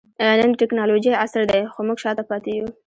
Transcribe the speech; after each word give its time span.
نن 0.39 0.49
د 0.51 0.55
ټکنالوجۍ 0.61 1.11
عصر 1.23 1.41
دئ؛ 1.51 1.61
خو 1.73 1.79
موږ 1.87 1.97
شاته 2.03 2.23
پاته 2.29 2.49
يو. 2.57 2.67